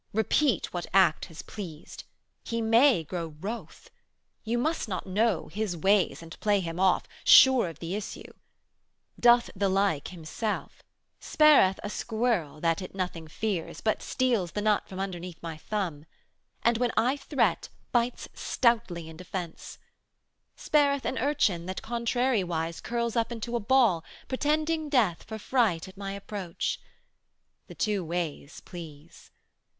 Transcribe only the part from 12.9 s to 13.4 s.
nothing